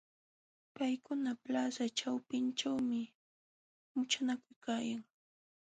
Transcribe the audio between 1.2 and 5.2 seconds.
plaza ćhawpinćhuumi muchanakuykan.